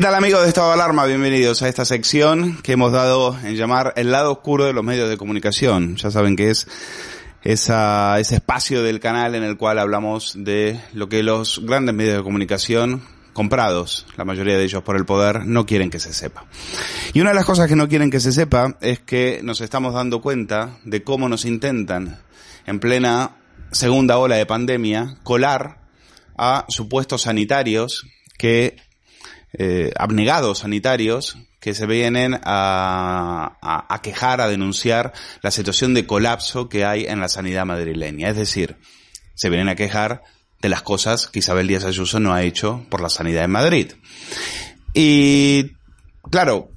¿Qué 0.00 0.06
tal 0.06 0.14
amigos 0.14 0.40
de 0.40 0.48
Estado 0.48 0.68
de 0.68 0.72
Alarma? 0.72 1.04
Bienvenidos 1.04 1.60
a 1.60 1.68
esta 1.68 1.84
sección 1.84 2.56
que 2.62 2.72
hemos 2.72 2.90
dado 2.90 3.38
en 3.44 3.54
llamar 3.54 3.92
el 3.96 4.10
lado 4.10 4.32
oscuro 4.32 4.64
de 4.64 4.72
los 4.72 4.82
medios 4.82 5.10
de 5.10 5.18
comunicación. 5.18 5.96
Ya 5.96 6.10
saben 6.10 6.36
que 6.36 6.48
es 6.48 6.66
esa, 7.42 8.18
ese 8.18 8.36
espacio 8.36 8.82
del 8.82 8.98
canal 8.98 9.34
en 9.34 9.42
el 9.42 9.58
cual 9.58 9.78
hablamos 9.78 10.32
de 10.38 10.80
lo 10.94 11.10
que 11.10 11.22
los 11.22 11.60
grandes 11.66 11.94
medios 11.94 12.16
de 12.16 12.22
comunicación 12.22 13.02
comprados, 13.34 14.06
la 14.16 14.24
mayoría 14.24 14.56
de 14.56 14.64
ellos 14.64 14.82
por 14.82 14.96
el 14.96 15.04
poder, 15.04 15.44
no 15.44 15.66
quieren 15.66 15.90
que 15.90 16.00
se 16.00 16.14
sepa. 16.14 16.46
Y 17.12 17.20
una 17.20 17.32
de 17.32 17.36
las 17.36 17.44
cosas 17.44 17.68
que 17.68 17.76
no 17.76 17.86
quieren 17.86 18.10
que 18.10 18.20
se 18.20 18.32
sepa 18.32 18.78
es 18.80 19.00
que 19.00 19.40
nos 19.42 19.60
estamos 19.60 19.92
dando 19.92 20.22
cuenta 20.22 20.78
de 20.82 21.04
cómo 21.04 21.28
nos 21.28 21.44
intentan, 21.44 22.22
en 22.66 22.80
plena 22.80 23.32
segunda 23.70 24.16
ola 24.16 24.36
de 24.36 24.46
pandemia, 24.46 25.18
colar 25.24 25.82
a 26.38 26.64
supuestos 26.70 27.20
sanitarios 27.20 28.06
que 28.38 28.76
eh, 29.52 29.92
abnegados 29.96 30.60
sanitarios 30.60 31.38
que 31.60 31.74
se 31.74 31.86
vienen 31.86 32.40
a, 32.44 33.86
a, 33.88 34.02
quejar, 34.02 34.40
a 34.40 34.48
denunciar 34.48 35.12
la 35.42 35.50
situación 35.50 35.92
de 35.92 36.06
colapso 36.06 36.68
que 36.68 36.84
hay 36.84 37.04
en 37.04 37.20
la 37.20 37.28
sanidad 37.28 37.66
madrileña. 37.66 38.30
Es 38.30 38.36
decir, 38.36 38.76
se 39.34 39.50
vienen 39.50 39.68
a 39.68 39.74
quejar 39.74 40.22
de 40.60 40.68
las 40.68 40.82
cosas 40.82 41.26
que 41.26 41.40
Isabel 41.40 41.68
Díaz 41.68 41.84
Ayuso 41.84 42.20
no 42.20 42.32
ha 42.32 42.42
hecho 42.42 42.86
por 42.88 43.00
la 43.00 43.10
sanidad 43.10 43.44
en 43.44 43.50
Madrid. 43.50 43.92
Y, 44.94 45.72
claro, 46.30 46.70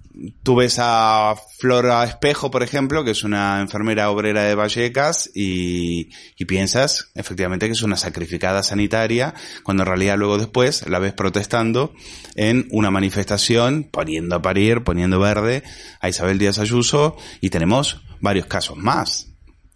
tú 0.44 0.56
ves 0.56 0.78
a 0.80 1.36
Flora 1.58 2.04
Espejo, 2.04 2.52
por 2.52 2.64
ejemplo, 2.64 3.04
que 3.04 3.12
es 3.12 3.24
una 3.24 3.60
enfermera 3.60 4.10
obrera 4.10 4.44
de 4.44 4.56
Vallecas, 4.56 5.30
y, 5.34 6.10
piensas 6.46 7.10
efectivamente 7.16 7.68
que 7.68 7.72
es 7.72 7.84
una 7.84 7.96
sacrificada 7.96 8.64
sanitaria, 8.64 9.34
cuando 9.64 9.84
en 9.84 9.88
realidad 9.88 10.18
luego 10.18 10.38
después 10.38 10.86
la 10.90 11.00
ves 11.00 11.14
protestando 11.14 11.94
en 12.36 12.68
una 12.72 12.92
manifestación, 12.92 13.90
poniendo 13.90 14.36
a 14.36 14.42
parir, 14.42 14.84
poniendo 14.84 15.20
verde 15.20 15.64
a 16.02 16.10
Isabel 16.10 16.38
Díaz 16.38 16.60
Ayuso, 16.60 17.16
y 17.40 17.50
tenemos 17.50 18.02
varios 18.20 18.46
casos 18.48 18.78
más. 18.78 19.30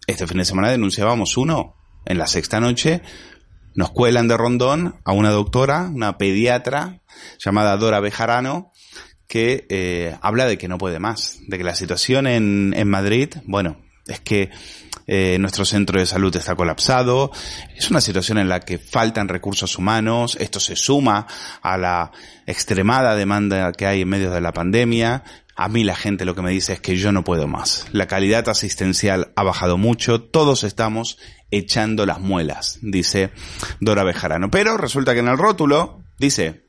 Este 0.06 0.26
fin 0.26 0.38
de 0.38 0.44
semana 0.44 0.70
denunciábamos 0.70 1.36
uno, 1.36 1.74
en 2.04 2.18
la 2.18 2.26
sexta 2.26 2.60
noche, 2.60 3.02
nos 3.74 3.90
cuelan 3.90 4.28
de 4.28 4.36
rondón 4.36 4.96
a 5.04 5.12
una 5.12 5.30
doctora, 5.30 5.90
una 5.92 6.18
pediatra, 6.18 7.02
llamada 7.38 7.76
Dora 7.76 8.00
Bejarano, 8.00 8.72
que 9.28 9.66
eh, 9.68 10.16
habla 10.22 10.46
de 10.46 10.58
que 10.58 10.68
no 10.68 10.78
puede 10.78 10.98
más, 10.98 11.38
de 11.46 11.58
que 11.58 11.64
la 11.64 11.74
situación 11.74 12.26
en, 12.26 12.74
en 12.74 12.88
Madrid, 12.88 13.34
bueno, 13.44 13.76
es 14.06 14.20
que 14.20 14.50
eh, 15.06 15.38
nuestro 15.38 15.64
centro 15.64 16.00
de 16.00 16.06
salud 16.06 16.34
está 16.34 16.54
colapsado, 16.54 17.30
es 17.76 17.90
una 17.90 18.00
situación 18.00 18.38
en 18.38 18.48
la 18.48 18.60
que 18.60 18.78
faltan 18.78 19.28
recursos 19.28 19.78
humanos, 19.78 20.36
esto 20.40 20.60
se 20.60 20.76
suma 20.76 21.26
a 21.62 21.78
la 21.78 22.12
extremada 22.46 23.14
demanda 23.14 23.72
que 23.72 23.86
hay 23.86 24.02
en 24.02 24.08
medio 24.08 24.30
de 24.30 24.40
la 24.40 24.52
pandemia. 24.52 25.24
A 25.56 25.68
mí 25.68 25.82
la 25.82 25.96
gente 25.96 26.24
lo 26.24 26.34
que 26.34 26.42
me 26.42 26.50
dice 26.50 26.74
es 26.74 26.80
que 26.80 26.96
yo 26.96 27.10
no 27.10 27.24
puedo 27.24 27.48
más. 27.48 27.86
La 27.90 28.06
calidad 28.06 28.48
asistencial 28.48 29.32
ha 29.34 29.42
bajado 29.42 29.76
mucho, 29.76 30.22
todos 30.22 30.62
estamos 30.62 31.18
echando 31.50 32.06
las 32.06 32.20
muelas, 32.20 32.78
dice 32.80 33.30
Dora 33.80 34.04
Bejarano. 34.04 34.50
Pero 34.50 34.76
resulta 34.76 35.14
que 35.14 35.20
en 35.20 35.28
el 35.28 35.38
rótulo 35.38 36.04
dice 36.18 36.66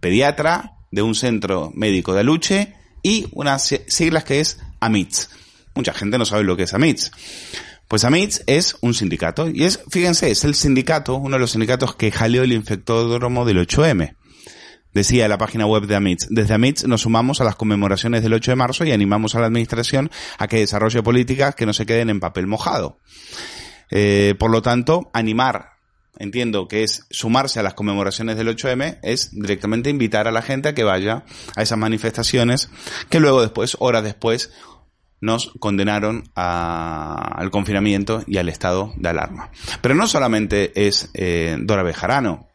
pediatra, 0.00 0.76
de 0.92 1.02
un 1.02 1.16
centro 1.16 1.72
médico 1.74 2.14
de 2.14 2.20
Aluche 2.20 2.74
y 3.02 3.26
unas 3.32 3.74
siglas 3.88 4.22
que 4.22 4.38
es 4.38 4.60
AMITS. 4.78 5.30
Mucha 5.74 5.92
gente 5.92 6.18
no 6.18 6.24
sabe 6.24 6.44
lo 6.44 6.56
que 6.56 6.64
es 6.64 6.74
AMITS. 6.74 7.10
Pues 7.88 8.04
AMITS 8.04 8.44
es 8.46 8.76
un 8.80 8.94
sindicato 8.94 9.48
y 9.48 9.64
es, 9.64 9.80
fíjense, 9.90 10.30
es 10.30 10.44
el 10.44 10.54
sindicato, 10.54 11.16
uno 11.16 11.36
de 11.36 11.40
los 11.40 11.50
sindicatos 11.50 11.96
que 11.96 12.12
jaleó 12.12 12.42
el 12.42 12.52
infectódromo 12.52 13.44
del 13.44 13.66
8M. 13.66 14.14
Decía 14.94 15.26
la 15.26 15.38
página 15.38 15.66
web 15.66 15.86
de 15.86 15.96
AMITS, 15.96 16.28
desde 16.30 16.54
AMITS 16.54 16.86
nos 16.86 17.02
sumamos 17.02 17.40
a 17.40 17.44
las 17.44 17.56
conmemoraciones 17.56 18.22
del 18.22 18.34
8 18.34 18.52
de 18.52 18.56
marzo 18.56 18.84
y 18.84 18.92
animamos 18.92 19.34
a 19.34 19.40
la 19.40 19.46
administración 19.46 20.10
a 20.38 20.48
que 20.48 20.58
desarrolle 20.58 21.02
políticas 21.02 21.54
que 21.54 21.64
no 21.64 21.72
se 21.72 21.86
queden 21.86 22.10
en 22.10 22.20
papel 22.20 22.46
mojado. 22.46 22.98
Eh, 23.90 24.34
por 24.38 24.50
lo 24.50 24.60
tanto, 24.62 25.10
animar 25.14 25.71
entiendo 26.18 26.68
que 26.68 26.82
es 26.82 27.06
sumarse 27.10 27.60
a 27.60 27.62
las 27.62 27.74
conmemoraciones 27.74 28.36
del 28.36 28.48
8M, 28.48 28.98
es 29.02 29.30
directamente 29.32 29.90
invitar 29.90 30.28
a 30.28 30.32
la 30.32 30.42
gente 30.42 30.68
a 30.68 30.74
que 30.74 30.84
vaya 30.84 31.24
a 31.56 31.62
esas 31.62 31.78
manifestaciones 31.78 32.70
que 33.08 33.20
luego 33.20 33.40
después, 33.40 33.76
horas 33.80 34.04
después, 34.04 34.52
nos 35.20 35.52
condenaron 35.60 36.24
a, 36.34 37.36
al 37.36 37.50
confinamiento 37.50 38.24
y 38.26 38.38
al 38.38 38.48
estado 38.48 38.92
de 38.96 39.08
alarma. 39.08 39.50
Pero 39.80 39.94
no 39.94 40.06
solamente 40.08 40.86
es 40.86 41.10
eh, 41.14 41.56
Dora 41.60 41.84
Bejarano. 41.84 42.48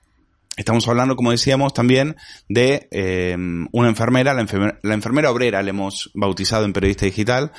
Estamos 0.57 0.87
hablando, 0.87 1.15
como 1.15 1.29
decíamos, 1.29 1.71
también 1.73 2.15
de 2.49 2.87
eh, 2.89 3.37
una 3.71 3.89
enfermera, 3.89 4.33
la 4.33 4.41
enfermera, 4.41 4.79
la 4.81 4.95
enfermera 4.95 5.29
obrera, 5.29 5.61
le 5.61 5.69
hemos 5.69 6.09
bautizado 6.15 6.65
en 6.65 6.73
Periodista 6.73 7.05
Digital, 7.05 7.51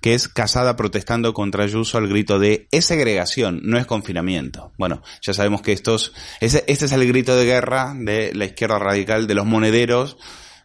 que 0.00 0.14
es 0.14 0.26
casada 0.26 0.74
protestando 0.74 1.32
contra 1.32 1.62
Ayuso 1.62 1.96
al 1.96 2.08
grito 2.08 2.40
de 2.40 2.66
es 2.72 2.86
segregación, 2.86 3.60
no 3.62 3.78
es 3.78 3.86
confinamiento. 3.86 4.72
Bueno, 4.78 5.00
ya 5.22 5.32
sabemos 5.32 5.62
que 5.62 5.72
estos, 5.72 6.12
ese, 6.40 6.64
este 6.66 6.86
es 6.86 6.92
el 6.92 7.06
grito 7.06 7.36
de 7.36 7.44
guerra 7.44 7.94
de 7.96 8.34
la 8.34 8.46
izquierda 8.46 8.80
radical, 8.80 9.28
de 9.28 9.34
los 9.34 9.46
monederos, 9.46 10.16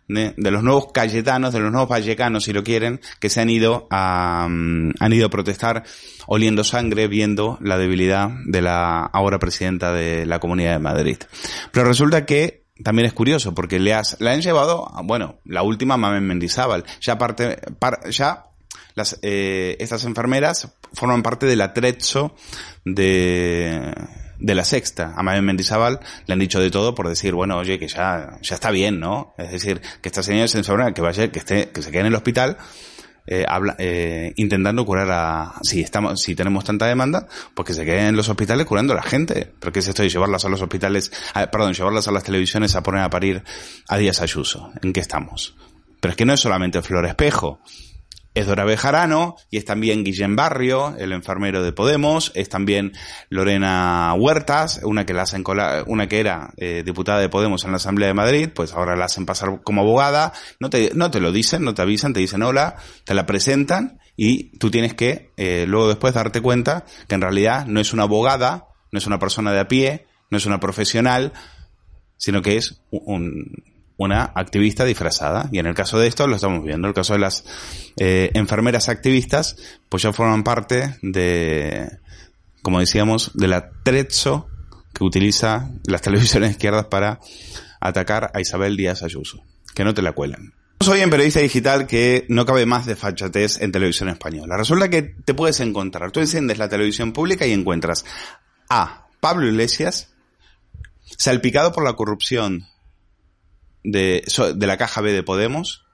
de, 0.08 0.34
de, 0.38 0.52
los 0.52 0.64
nuevos 0.64 0.92
cayetanos, 0.92 1.54
de 1.54 1.60
los 1.60 1.72
nuevos 1.72 1.90
vallecanos, 1.90 2.44
si 2.44 2.54
lo 2.54 2.64
quieren, 2.64 3.02
que 3.20 3.30
se 3.30 3.42
han 3.42 3.50
ido 3.50 3.88
a, 3.90 4.46
um, 4.48 4.92
han 5.00 5.14
ido 5.14 5.28
a 5.28 5.30
protestar 5.30 5.84
oliendo 6.28 6.64
sangre, 6.64 7.08
viendo 7.08 7.58
la 7.62 7.78
debilidad 7.78 8.30
de 8.46 8.62
la 8.62 9.02
ahora 9.06 9.40
presidenta 9.40 9.94
de 9.94 10.26
la 10.26 10.40
Comunidad 10.40 10.74
de 10.74 10.80
Madrid. 10.80 11.18
Pero 11.72 11.88
resulta 11.88 12.26
que 12.26 12.66
también 12.84 13.06
es 13.06 13.14
curioso, 13.14 13.54
porque 13.54 13.80
le, 13.80 13.94
has, 13.94 14.20
le 14.20 14.32
han 14.32 14.42
llevado, 14.42 14.92
bueno, 15.04 15.40
la 15.46 15.64
última 15.64 15.98
Mamen 15.98 16.26
Mendizábal, 16.26 16.84
ya 17.00 17.18
parte, 17.18 17.58
par, 17.80 18.10
ya 18.10 18.46
las, 18.96 19.18
eh, 19.22 19.78
estas 19.80 20.04
enfermeras 20.06 20.74
forman 20.94 21.24
parte 21.24 21.46
del 21.46 21.62
atrezzo 21.62 22.36
de, 22.84 23.94
de 24.40 24.56
la 24.56 24.64
sexta. 24.64 25.14
A 25.16 25.24
Mabel 25.24 25.42
Mendizábal 25.42 26.00
le 26.26 26.34
han 26.34 26.40
dicho 26.40 26.60
de 26.60 26.72
todo 26.72 26.96
por 26.96 27.08
decir, 27.08 27.34
bueno, 27.34 27.58
oye, 27.58 27.80
que 27.80 27.88
ya, 27.88 28.38
ya 28.42 28.56
está 28.56 28.72
bien, 28.72 29.00
¿no? 29.00 29.34
Es 29.38 29.52
decir, 29.52 29.82
que 30.02 30.10
esta 30.10 30.24
señora 30.24 30.48
se 30.48 30.58
enferma, 30.58 30.94
que 30.94 31.02
vaya, 31.02 31.32
que 31.32 31.40
esté, 31.40 31.70
que 31.70 31.82
se 31.82 31.92
quede 31.92 32.02
en 32.02 32.08
el 32.08 32.16
hospital, 32.16 32.58
eh, 33.28 33.44
habla, 33.48 33.76
eh, 33.80 34.34
intentando 34.36 34.86
curar 34.86 35.10
a, 35.12 35.56
si 35.64 35.82
estamos, 35.82 36.22
si 36.22 36.36
tenemos 36.36 36.64
tanta 36.64 36.86
demanda, 36.86 37.28
pues 37.54 37.68
que 37.68 37.74
se 37.74 37.84
queden 37.84 38.08
en 38.08 38.16
los 38.16 38.30
hospitales 38.30 38.66
curando 38.66 38.94
a 38.94 38.98
la 38.98 39.04
gente. 39.04 39.52
Pero 39.60 39.72
¿qué 39.72 39.80
es 39.80 39.88
esto 39.88 40.04
de 40.04 40.10
llevarlas 40.10 40.46
a 40.46 40.50
los 40.50 40.62
hospitales, 40.62 41.12
perdón, 41.52 41.74
llevarlas 41.74 42.08
a 42.08 42.12
las 42.12 42.24
televisiones 42.24 42.76
a 42.76 42.84
poner 42.84 43.02
a 43.02 43.10
parir 43.10 43.44
a 43.88 43.98
Díaz 43.98 44.22
Ayuso? 44.22 44.72
¿En 44.82 44.94
qué 44.94 45.00
estamos? 45.00 45.56
Pero 46.00 46.12
es 46.12 46.18
que 46.18 46.26
no 46.26 46.34
es 46.34 46.40
solamente 46.40 46.82
Flor 46.82 47.06
Espejo 47.06 47.60
es 48.36 48.46
Dora 48.46 48.66
Bejarano 48.66 49.38
y 49.50 49.58
es 49.58 49.66
también 49.66 50.04
Guillén 50.04 50.36
Barrio, 50.36 50.96
el 50.98 51.14
enfermero 51.14 51.64
de 51.64 51.72
Podemos, 51.72 52.34
es 52.36 52.50
también 52.50 52.92
Lorena 53.30 54.14
Huertas, 54.14 54.82
una 54.84 55.06
que 55.06 55.14
la 55.14 55.24
hacen 55.24 55.44
una 55.88 56.08
que 56.08 56.20
era 56.20 56.54
eh, 56.58 56.84
diputada 56.86 57.20
de 57.20 57.30
Podemos 57.30 57.64
en 57.64 57.72
la 57.72 57.78
Asamblea 57.78 58.10
de 58.10 58.14
Madrid, 58.14 58.50
pues 58.54 58.74
ahora 58.74 58.98
la 58.98 59.06
hacen 59.06 59.26
pasar 59.26 59.62
como 59.64 59.82
abogada, 59.82 60.34
no 60.60 60.70
te, 60.70 60.92
no 60.94 61.10
te 61.10 61.22
lo 61.22 61.32
dicen, 61.32 61.64
no 61.64 61.74
te 61.74 61.82
avisan, 61.82 62.14
te 62.14 62.20
dicen 62.20 62.44
hola, 62.44 62.76
te 63.06 63.14
la 63.14 63.26
presentan 63.26 64.00
y 64.18 64.58
tú 64.58 64.70
tienes 64.70 64.94
que 64.94 65.32
eh, 65.38 65.66
luego 65.66 65.88
después 65.88 66.14
darte 66.14 66.42
cuenta 66.42 66.86
que 67.08 67.16
en 67.16 67.22
realidad 67.22 67.66
no 67.66 67.80
es 67.80 67.94
una 67.94 68.04
abogada, 68.04 68.68
no 68.92 69.00
es 69.00 69.08
una 69.08 69.18
persona 69.18 69.54
de 69.54 69.62
a 69.62 69.68
pie, 69.70 70.08
no 70.30 70.38
es 70.38 70.46
una 70.46 70.60
profesional, 70.60 71.32
sino 72.18 72.42
que 72.42 72.58
es 72.58 72.82
un 72.92 73.75
una 73.98 74.24
activista 74.36 74.86
disfrazada. 74.86 75.50
Y 75.52 75.60
en 75.60 75.68
el 75.68 75.74
caso 75.74 76.00
de 76.00 76.08
esto 76.08 76.28
lo 76.28 76.36
estamos 76.36 76.64
viendo. 76.64 76.88
El 76.88 76.94
caso 76.94 77.14
de 77.14 77.20
las 77.20 77.46
eh, 77.98 78.32
enfermeras 78.34 78.90
activistas, 78.90 79.56
pues 79.90 80.04
ya 80.04 80.14
forman 80.14 80.44
parte 80.44 80.98
de, 81.02 81.90
como 82.62 82.80
decíamos, 82.80 83.32
del 83.34 83.54
atrezo 83.54 84.48
que 84.94 85.04
utiliza 85.04 85.70
las 85.86 86.02
televisiones 86.02 86.52
izquierdas 86.52 86.86
para 86.86 87.20
atacar 87.80 88.32
a 88.34 88.42
Isabel 88.42 88.78
Díaz 88.78 89.04
Ayuso. 89.04 89.44
Que 89.74 89.84
no 89.84 89.94
te 89.94 90.02
la 90.02 90.14
cuelan. 90.14 90.54
Soy 90.82 91.02
en 91.02 91.10
periodista 91.10 91.40
digital 91.40 91.88
que 91.88 92.26
no 92.30 92.46
cabe 92.46 92.66
más 92.66 92.86
de 92.86 92.96
fachatez 92.96 93.62
en 93.62 93.72
televisión 93.72 94.10
española. 94.10 94.58
Resulta 94.58 94.90
que 94.90 95.02
te 95.02 95.34
puedes 95.34 95.60
encontrar, 95.62 96.12
tú 96.12 96.20
enciendes 96.20 96.58
la 96.58 96.70
televisión 96.70 97.14
pública 97.14 97.46
y 97.48 97.54
encuentras 97.54 98.06
a 98.70 99.08
Pablo 99.20 99.48
Iglesias 99.48 100.10
salpicado 101.18 101.72
por 101.72 101.84
la 101.84 101.94
corrupción 101.94 102.68
de, 103.86 104.24
la 104.58 104.78
caja 104.78 105.02
B 105.02 105.12
de 105.12 105.24
Podemos 105.24 105.86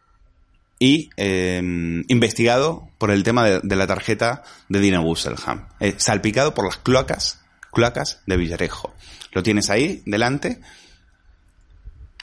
y 0.79 1.09
eh, 1.17 1.61
investigado 2.07 2.89
por 2.97 3.11
el 3.11 3.23
tema 3.23 3.45
de, 3.45 3.75
la 3.75 3.87
tarjeta 3.87 4.43
de 4.69 4.79
Dina 4.79 4.99
Busselham. 4.99 5.67
Eh, 5.79 5.93
salpicado 5.97 6.53
por 6.53 6.65
las 6.65 6.77
cloacas, 6.77 7.41
cloacas 7.71 8.21
de 8.25 8.37
Villarejo. 8.37 8.93
Lo 9.31 9.43
tienes 9.43 9.69
ahí, 9.69 10.01
delante. 10.05 10.59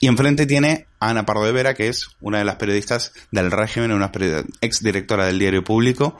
Y 0.00 0.06
enfrente 0.06 0.46
tiene 0.46 0.86
Ana 1.00 1.26
Pardo 1.26 1.44
de 1.44 1.52
Vera, 1.52 1.74
que 1.74 1.88
es 1.88 2.08
una 2.20 2.38
de 2.38 2.44
las 2.44 2.56
periodistas 2.56 3.12
del 3.30 3.50
régimen, 3.50 3.92
una 3.92 4.12
ex 4.60 4.82
directora 4.82 5.26
del 5.26 5.38
diario 5.38 5.64
público, 5.64 6.18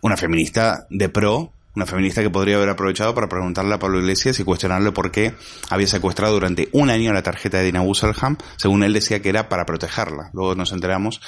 una 0.00 0.16
feminista 0.16 0.86
de 0.88 1.08
pro, 1.08 1.52
una 1.74 1.86
feminista 1.86 2.22
que 2.22 2.30
podría 2.30 2.56
haber 2.56 2.68
aprovechado 2.68 3.14
para 3.14 3.28
preguntarle 3.28 3.74
a 3.74 3.78
Pablo 3.78 3.98
Iglesias 4.00 4.38
y 4.38 4.44
cuestionarle 4.44 4.92
por 4.92 5.10
qué 5.10 5.34
había 5.70 5.86
secuestrado 5.86 6.34
durante 6.34 6.68
un 6.72 6.90
año 6.90 7.12
la 7.12 7.22
tarjeta 7.22 7.58
de 7.58 7.64
Dina 7.64 7.80
Busselham. 7.80 8.36
Según 8.56 8.82
él 8.82 8.92
decía 8.92 9.22
que 9.22 9.30
era 9.30 9.48
para 9.48 9.64
protegerla. 9.64 10.30
Luego 10.34 10.54
nos 10.54 10.72
enteramos 10.72 11.20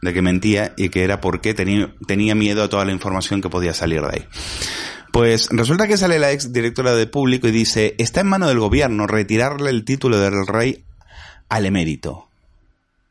de 0.00 0.14
que 0.14 0.22
mentía 0.22 0.72
y 0.76 0.88
que 0.88 1.04
era 1.04 1.20
porque 1.20 1.52
tenía, 1.52 1.94
tenía 2.06 2.34
miedo 2.34 2.62
a 2.62 2.68
toda 2.68 2.84
la 2.84 2.92
información 2.92 3.42
que 3.42 3.50
podía 3.50 3.74
salir 3.74 4.00
de 4.00 4.08
ahí. 4.08 4.28
Pues 5.12 5.48
resulta 5.50 5.88
que 5.88 5.96
sale 5.96 6.18
la 6.18 6.32
ex 6.32 6.52
directora 6.52 6.94
de 6.94 7.06
público 7.06 7.48
y 7.48 7.50
dice, 7.50 7.94
está 7.98 8.20
en 8.20 8.28
mano 8.28 8.48
del 8.48 8.60
gobierno 8.60 9.06
retirarle 9.06 9.70
el 9.70 9.84
título 9.84 10.18
del 10.18 10.46
rey 10.46 10.84
al 11.48 11.66
emérito. 11.66 12.28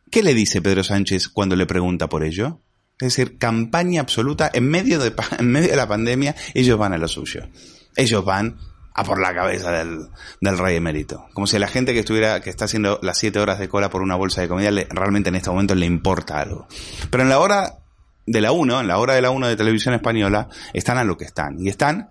¿Qué 0.10 0.24
le 0.24 0.34
dice 0.34 0.62
Pedro 0.62 0.84
Sánchez 0.84 1.28
cuando 1.28 1.56
le 1.56 1.68
pregunta 1.68 2.08
por 2.08 2.24
ello? 2.24 2.60
Es 3.00 3.16
decir, 3.16 3.38
campaña 3.38 4.02
absoluta. 4.02 4.50
En 4.54 4.68
medio 4.68 5.00
de, 5.00 5.14
en 5.40 5.52
medio 5.52 5.70
de 5.70 5.76
la 5.76 5.88
pandemia, 5.88 6.36
ellos 6.54 6.78
van 6.78 6.94
a 6.94 6.98
lo 6.98 7.08
suyo. 7.08 7.48
Ellos 7.96 8.24
van 8.26 8.58
a 8.94 9.04
por 9.04 9.22
la 9.22 9.34
cabeza 9.34 9.72
del, 9.72 10.10
rey 10.42 10.76
emérito. 10.76 11.26
Como 11.34 11.48
si 11.48 11.58
la 11.58 11.68
gente 11.68 11.94
que 11.94 12.00
estuviera, 12.00 12.42
que 12.42 12.50
está 12.50 12.66
haciendo 12.66 13.00
las 13.02 13.18
siete 13.18 13.40
horas 13.40 13.58
de 13.60 13.70
cola 13.70 13.90
por 13.90 14.02
una 14.02 14.16
bolsa 14.16 14.42
de 14.42 14.50
comida, 14.50 14.72
le, 14.72 14.88
realmente 14.90 15.30
en 15.30 15.36
este 15.36 15.50
momento 15.50 15.76
le 15.76 15.86
importa 15.86 16.42
algo. 16.42 16.68
Pero 17.10 17.24
en 17.24 17.30
la 17.30 17.40
hora 17.40 17.80
de 18.26 18.42
la 18.42 18.52
1, 18.52 18.82
en 18.82 18.88
la 18.88 18.98
hora 18.98 19.14
de 19.14 19.22
la 19.22 19.32
1 19.32 19.48
de 19.48 19.56
televisión 19.56 19.94
española, 19.94 20.50
están 20.74 20.98
a 20.98 21.06
lo 21.06 21.18
que 21.18 21.24
están. 21.24 21.60
Y 21.60 21.70
están 21.70 22.10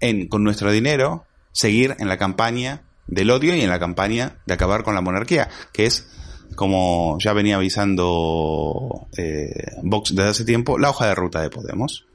en, 0.00 0.28
con 0.28 0.44
nuestro 0.44 0.70
dinero, 0.70 1.24
seguir 1.52 1.96
en 1.98 2.08
la 2.08 2.18
campaña 2.18 2.82
del 3.06 3.30
odio 3.30 3.54
y 3.54 3.62
en 3.62 3.70
la 3.70 3.78
campaña 3.78 4.36
de 4.46 4.54
acabar 4.54 4.82
con 4.84 4.94
la 4.94 5.00
monarquía, 5.00 5.48
que 5.72 5.86
es 5.86 6.06
como 6.54 7.18
ya 7.18 7.32
venía 7.32 7.56
avisando 7.56 9.08
eh, 9.16 9.76
Vox 9.82 10.14
desde 10.14 10.30
hace 10.30 10.44
tiempo, 10.44 10.78
la 10.78 10.90
hoja 10.90 11.06
de 11.06 11.14
ruta 11.14 11.40
de 11.40 11.50
Podemos. 11.50 12.06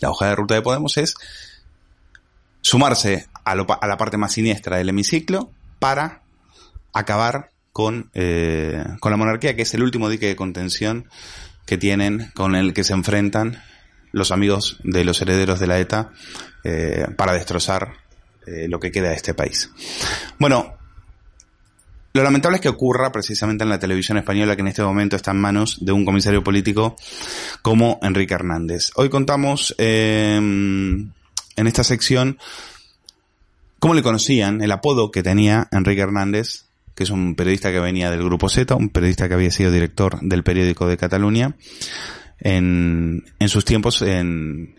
La 0.00 0.10
hoja 0.10 0.28
de 0.28 0.36
ruta 0.36 0.54
de 0.54 0.62
Podemos 0.62 0.96
es 0.96 1.14
sumarse 2.60 3.26
a, 3.44 3.54
la 3.54 3.96
parte 3.96 4.16
más 4.16 4.32
siniestra 4.32 4.78
del 4.78 4.88
hemiciclo 4.88 5.50
para 5.78 6.22
acabar 6.92 7.50
con, 7.72 8.10
eh, 8.14 8.84
con 9.00 9.10
la 9.10 9.16
monarquía, 9.16 9.54
que 9.54 9.62
es 9.62 9.74
el 9.74 9.82
último 9.82 10.08
dique 10.08 10.26
de 10.26 10.36
contención 10.36 11.08
que 11.66 11.78
tienen, 11.78 12.30
con 12.34 12.54
el 12.54 12.74
que 12.74 12.84
se 12.84 12.94
enfrentan 12.94 13.62
los 14.12 14.30
amigos 14.32 14.78
de 14.82 15.04
los 15.04 15.20
herederos 15.20 15.60
de 15.60 15.66
la 15.66 15.78
ETA 15.78 16.10
eh, 16.64 17.06
para 17.16 17.34
destrozar 17.34 18.04
lo 18.46 18.78
que 18.78 18.92
queda 18.92 19.08
de 19.08 19.16
este 19.16 19.34
país. 19.34 19.72
Bueno, 20.38 20.76
lo 22.16 22.24
lamentable 22.24 22.56
es 22.56 22.62
que 22.62 22.68
ocurra 22.68 23.12
precisamente 23.12 23.62
en 23.62 23.70
la 23.70 23.78
televisión 23.78 24.18
española 24.18 24.56
que 24.56 24.62
en 24.62 24.68
este 24.68 24.82
momento 24.82 25.16
está 25.16 25.30
en 25.30 25.40
manos 25.40 25.84
de 25.84 25.92
un 25.92 26.04
comisario 26.04 26.42
político 26.42 26.96
como 27.62 28.00
Enrique 28.02 28.34
Hernández. 28.34 28.90
Hoy 28.96 29.08
contamos 29.08 29.74
em, 29.78 31.10
en 31.56 31.66
esta 31.66 31.84
sección 31.84 32.38
cómo 33.78 33.94
le 33.94 34.02
conocían, 34.02 34.62
el 34.62 34.72
apodo 34.72 35.10
que 35.10 35.22
tenía 35.22 35.68
Enrique 35.70 36.00
Hernández, 36.00 36.64
que 36.94 37.04
es 37.04 37.10
un 37.10 37.36
periodista 37.36 37.70
que 37.70 37.80
venía 37.80 38.10
del 38.10 38.24
Grupo 38.24 38.48
Z, 38.48 38.74
un 38.74 38.88
periodista 38.88 39.28
que 39.28 39.34
había 39.34 39.50
sido 39.50 39.70
director 39.70 40.18
del 40.22 40.42
periódico 40.42 40.88
de 40.88 40.96
Cataluña, 40.96 41.54
en 42.40 43.22
sus 43.46 43.64
tiempos 43.64 44.02
en, 44.02 44.74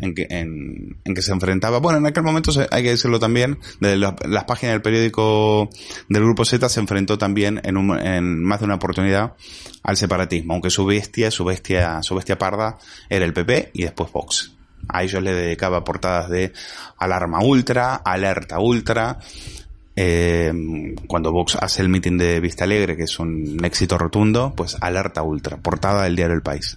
en 0.00 0.14
que, 0.14 1.22
se 1.22 1.32
enfrentaba. 1.32 1.78
Bueno, 1.78 1.98
en 1.98 2.06
aquel 2.06 2.22
momento 2.22 2.50
hay 2.70 2.82
que 2.82 2.90
decirlo 2.90 3.18
también, 3.18 3.58
de 3.80 3.96
las 3.96 4.44
páginas 4.44 4.74
del 4.74 4.82
periódico 4.82 5.68
del 6.08 6.22
Grupo 6.22 6.44
Z 6.44 6.68
se 6.68 6.80
enfrentó 6.80 7.18
también 7.18 7.60
en, 7.64 7.76
un, 7.76 7.98
en 7.98 8.42
más 8.42 8.60
de 8.60 8.66
una 8.66 8.76
oportunidad 8.76 9.34
al 9.82 9.96
separatismo, 9.96 10.54
aunque 10.54 10.70
su 10.70 10.84
bestia, 10.84 11.30
su 11.30 11.44
bestia, 11.44 12.02
su 12.02 12.14
bestia 12.14 12.38
parda 12.38 12.78
era 13.08 13.24
el 13.24 13.32
PP 13.32 13.70
y 13.74 13.82
después 13.82 14.12
Vox. 14.12 14.52
A 14.88 15.02
ellos 15.02 15.22
le 15.22 15.34
dedicaba 15.34 15.84
portadas 15.84 16.30
de 16.30 16.52
alarma 16.98 17.40
ultra, 17.42 17.96
alerta 17.96 18.60
ultra, 18.60 19.18
eh, 20.00 20.52
cuando 21.08 21.32
Vox 21.32 21.56
hace 21.60 21.82
el 21.82 21.88
mitin 21.88 22.16
de 22.16 22.38
Vista 22.38 22.62
Alegre, 22.62 22.96
que 22.96 23.02
es 23.02 23.18
un 23.18 23.58
éxito 23.64 23.98
rotundo, 23.98 24.52
pues 24.56 24.76
alerta 24.80 25.22
ultra, 25.22 25.56
portada 25.56 26.04
del 26.04 26.14
diario 26.14 26.36
El 26.36 26.42
País. 26.42 26.76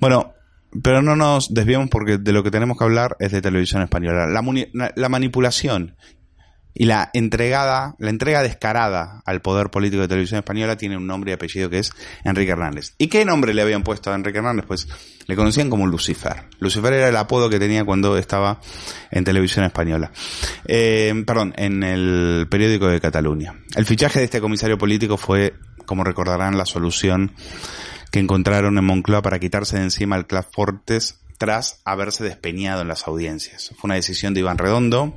Bueno, 0.00 0.32
pero 0.80 1.02
no 1.02 1.16
nos 1.16 1.52
desviamos 1.52 1.90
porque 1.90 2.18
de 2.18 2.32
lo 2.32 2.42
que 2.42 2.50
tenemos 2.50 2.78
que 2.78 2.84
hablar 2.84 3.16
es 3.18 3.32
de 3.32 3.42
televisión 3.42 3.82
española. 3.82 4.26
La, 4.26 4.90
la, 4.94 5.08
manipulación 5.08 5.96
y 6.74 6.86
la 6.86 7.10
entregada, 7.12 7.94
la 7.98 8.08
entrega 8.08 8.42
descarada 8.42 9.22
al 9.26 9.42
poder 9.42 9.70
político 9.70 10.00
de 10.00 10.08
televisión 10.08 10.38
española 10.38 10.76
tiene 10.76 10.96
un 10.96 11.06
nombre 11.06 11.32
y 11.32 11.34
apellido 11.34 11.68
que 11.68 11.80
es 11.80 11.92
Enrique 12.24 12.52
Hernández. 12.52 12.94
¿Y 12.96 13.08
qué 13.08 13.24
nombre 13.26 13.52
le 13.52 13.60
habían 13.60 13.82
puesto 13.82 14.10
a 14.10 14.14
Enrique 14.14 14.38
Hernández? 14.38 14.64
Pues 14.66 14.88
le 15.26 15.36
conocían 15.36 15.68
como 15.68 15.86
Lucifer. 15.86 16.44
Lucifer 16.58 16.94
era 16.94 17.08
el 17.08 17.16
apodo 17.16 17.50
que 17.50 17.58
tenía 17.58 17.84
cuando 17.84 18.16
estaba 18.16 18.58
en 19.10 19.24
televisión 19.24 19.66
española. 19.66 20.10
Eh, 20.64 21.12
perdón, 21.26 21.52
en 21.56 21.82
el 21.82 22.46
periódico 22.50 22.86
de 22.86 23.00
Cataluña. 23.00 23.54
El 23.76 23.84
fichaje 23.84 24.20
de 24.20 24.24
este 24.24 24.40
comisario 24.40 24.78
político 24.78 25.18
fue, 25.18 25.52
como 25.84 26.02
recordarán, 26.02 26.56
la 26.56 26.64
solución 26.64 27.32
que 28.12 28.20
encontraron 28.20 28.78
en 28.78 28.84
Moncloa 28.84 29.22
para 29.22 29.40
quitarse 29.40 29.78
de 29.78 29.84
encima 29.84 30.16
el 30.16 30.26
Club 30.26 30.46
Fortes 30.52 31.18
tras 31.38 31.80
haberse 31.84 32.22
despeñado 32.22 32.82
en 32.82 32.88
las 32.88 33.08
audiencias. 33.08 33.72
Fue 33.76 33.88
una 33.88 33.96
decisión 33.96 34.34
de 34.34 34.40
Iván 34.40 34.58
Redondo 34.58 35.16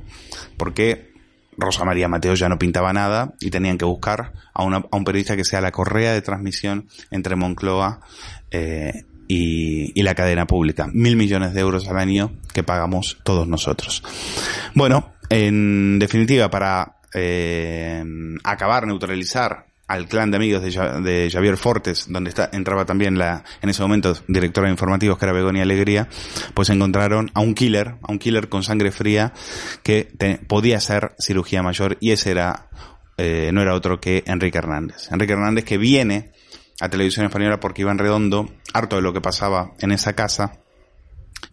porque 0.56 1.12
Rosa 1.58 1.84
María 1.84 2.08
Mateo 2.08 2.34
ya 2.34 2.48
no 2.48 2.58
pintaba 2.58 2.92
nada 2.92 3.34
y 3.38 3.50
tenían 3.50 3.78
que 3.78 3.84
buscar 3.84 4.32
a, 4.52 4.64
un 4.64 5.04
periodista 5.04 5.36
que 5.36 5.44
sea 5.44 5.60
la 5.60 5.72
correa 5.72 6.12
de 6.12 6.22
transmisión 6.22 6.88
entre 7.10 7.36
Moncloa 7.36 8.00
eh, 8.50 9.04
y, 9.28 10.02
la 10.02 10.14
cadena 10.14 10.46
pública. 10.46 10.88
Mil 10.92 11.16
millones 11.16 11.52
de 11.52 11.60
euros 11.60 11.88
al 11.88 11.98
año 11.98 12.32
que 12.54 12.62
pagamos 12.62 13.18
todos 13.24 13.46
nosotros. 13.46 14.02
Bueno, 14.74 15.12
en 15.28 15.98
definitiva, 15.98 16.50
para 16.50 16.96
eh, 17.12 18.02
acabar, 18.42 18.86
neutralizar 18.86 19.65
al 19.88 20.08
clan 20.08 20.30
de 20.30 20.36
amigos 20.36 20.62
de, 20.62 21.30
Javier 21.32 21.56
Fortes, 21.56 22.06
donde 22.08 22.30
está, 22.30 22.50
entraba 22.52 22.84
también 22.84 23.18
la, 23.18 23.44
en 23.62 23.68
ese 23.68 23.82
momento, 23.82 24.14
directora 24.26 24.66
de 24.66 24.72
informativos, 24.72 25.18
que 25.18 25.24
era 25.24 25.32
Begonia 25.32 25.62
Alegría, 25.62 26.08
pues 26.54 26.70
encontraron 26.70 27.30
a 27.34 27.40
un 27.40 27.54
killer, 27.54 27.96
a 28.02 28.10
un 28.12 28.18
killer 28.18 28.48
con 28.48 28.62
sangre 28.62 28.90
fría, 28.90 29.32
que 29.82 30.08
podía 30.48 30.78
hacer 30.78 31.14
cirugía 31.18 31.62
mayor, 31.62 31.96
y 32.00 32.10
ese 32.10 32.32
era, 32.32 32.68
eh, 33.16 33.50
no 33.52 33.62
era 33.62 33.74
otro 33.74 34.00
que 34.00 34.24
Enrique 34.26 34.58
Hernández. 34.58 35.10
Enrique 35.12 35.34
Hernández 35.34 35.64
que 35.64 35.78
viene 35.78 36.32
a 36.80 36.88
Televisión 36.88 37.26
Española 37.26 37.60
porque 37.60 37.82
Iván 37.82 37.98
Redondo, 37.98 38.50
harto 38.72 38.96
de 38.96 39.02
lo 39.02 39.12
que 39.12 39.20
pasaba 39.20 39.72
en 39.78 39.92
esa 39.92 40.14
casa, 40.14 40.60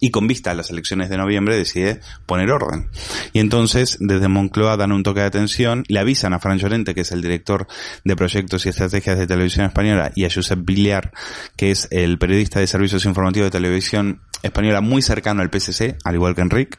y 0.03 0.11
con 0.11 0.27
vista 0.27 0.51
a 0.51 0.53
las 0.53 0.69
elecciones 0.69 1.07
de 1.07 1.15
noviembre 1.15 1.55
decide 1.55 2.01
poner 2.25 2.51
orden. 2.51 2.89
Y 3.31 3.39
entonces 3.39 3.95
desde 4.01 4.27
Moncloa 4.27 4.75
dan 4.75 4.91
un 4.91 5.01
toque 5.01 5.21
de 5.21 5.27
atención, 5.27 5.85
le 5.87 5.97
avisan 5.97 6.33
a 6.33 6.39
Fran 6.39 6.57
Llorente, 6.57 6.93
que 6.93 7.01
es 7.01 7.13
el 7.13 7.21
director 7.21 7.67
de 8.03 8.17
proyectos 8.17 8.65
y 8.65 8.69
estrategias 8.69 9.17
de 9.17 9.27
televisión 9.27 9.65
española, 9.65 10.11
y 10.13 10.25
a 10.25 10.29
Josep 10.29 10.59
Villar, 10.65 11.13
que 11.55 11.71
es 11.71 11.87
el 11.89 12.17
periodista 12.17 12.59
de 12.59 12.67
servicios 12.67 13.05
informativos 13.05 13.47
de 13.47 13.57
televisión 13.57 14.19
española 14.41 14.81
muy 14.81 15.01
cercano 15.01 15.41
al 15.41 15.49
PSC, 15.49 15.95
al 16.03 16.15
igual 16.15 16.35
que 16.35 16.41
Enrique, 16.41 16.77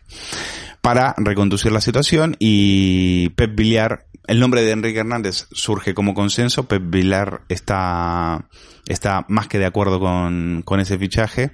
para 0.82 1.14
reconducir 1.16 1.72
la 1.72 1.80
situación. 1.80 2.36
Y 2.38 3.30
Pep 3.30 3.56
Villar, 3.56 4.04
el 4.26 4.38
nombre 4.38 4.60
de 4.60 4.72
Enrique 4.72 4.98
Hernández 4.98 5.46
surge 5.50 5.94
como 5.94 6.12
consenso, 6.12 6.68
Pep 6.68 6.82
Villar 6.84 7.40
está, 7.48 8.48
está 8.86 9.24
más 9.28 9.48
que 9.48 9.58
de 9.58 9.64
acuerdo 9.64 9.98
con, 9.98 10.60
con 10.62 10.78
ese 10.78 10.98
fichaje 10.98 11.52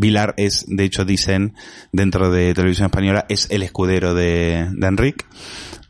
Vilar 0.00 0.32
es, 0.38 0.64
de 0.66 0.84
hecho, 0.84 1.04
dicen 1.04 1.54
dentro 1.92 2.30
de 2.30 2.54
Televisión 2.54 2.86
Española, 2.86 3.26
es 3.28 3.48
el 3.50 3.62
escudero 3.62 4.14
de, 4.14 4.66
de 4.72 4.86
Enrique. 4.86 5.26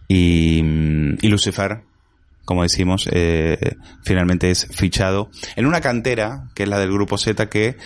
Y, 0.09 0.59
y 1.21 1.29
Lucifer, 1.29 1.83
como 2.45 2.65
decimos, 2.65 3.09
eh, 3.13 3.77
finalmente 4.03 4.51
es 4.51 4.67
fichado 4.73 5.31
en 5.55 5.67
una 5.67 5.81
cantera, 5.81 6.51
que 6.57 6.65
es 6.65 6.69
la 6.69 6.81
del 6.81 6.91
Grupo 6.91 7.17
Z, 7.19 7.49
que 7.49 7.77